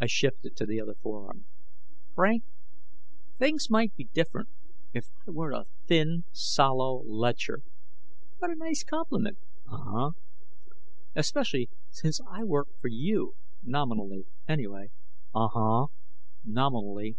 I 0.00 0.06
shifted 0.08 0.56
to 0.56 0.66
the 0.66 0.80
other 0.80 0.96
forearm. 0.96 1.44
"Frank, 2.16 2.42
things 3.38 3.70
might 3.70 3.94
be 3.94 4.06
different 4.12 4.48
if 4.92 5.06
I 5.24 5.30
weren't 5.30 5.54
a 5.54 5.70
thin, 5.86 6.24
sallow 6.32 7.04
lecher." 7.06 7.62
"What 8.40 8.50
a 8.50 8.56
nice 8.56 8.82
compliment" 8.82 9.38
"Uh 9.70 9.76
huh." 9.84 10.10
"Especially 11.14 11.70
since 11.92 12.20
I 12.28 12.42
work 12.42 12.70
for 12.80 12.88
you, 12.88 13.36
nominally 13.62 14.26
anyway" 14.48 14.90
"Uh 15.32 15.46
huh, 15.46 15.86
nominally." 16.42 17.16